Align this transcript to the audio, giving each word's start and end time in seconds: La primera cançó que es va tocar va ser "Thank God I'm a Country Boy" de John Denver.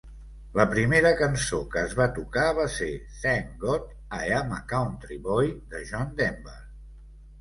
La 0.59 0.63
primera 0.69 1.09
cançó 1.17 1.59
que 1.75 1.83
es 1.89 1.93
va 1.99 2.07
tocar 2.15 2.47
va 2.61 2.65
ser 2.77 2.89
"Thank 3.25 3.53
God 3.65 3.87
I'm 4.31 4.57
a 4.59 4.61
Country 4.75 5.21
Boy" 5.29 5.53
de 5.75 5.83
John 5.93 6.11
Denver. 6.23 6.61